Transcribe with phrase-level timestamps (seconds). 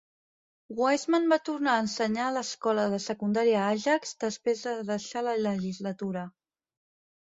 [0.79, 6.31] Wiseman va tornar a ensenyar a l'escola de secundària Ajax després de deixar la legislatura.